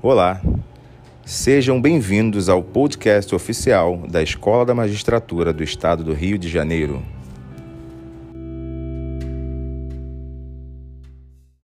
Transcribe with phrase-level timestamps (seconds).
[0.00, 0.40] Olá,
[1.24, 7.02] sejam bem-vindos ao podcast oficial da Escola da Magistratura do Estado do Rio de Janeiro.